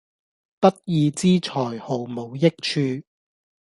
[0.59, 3.05] 不義之財毫無益處